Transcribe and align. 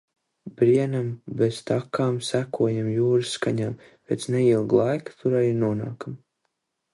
Brienam 0.59 1.09
bez 1.41 1.59
takām, 1.71 2.17
sekojam 2.27 2.89
jūras 2.93 3.35
skaņām. 3.37 3.77
Pēc 4.09 4.27
neilga 4.37 4.81
laika 4.81 5.15
tur 5.21 5.39
arī 5.43 5.53
nonākam. 5.67 6.19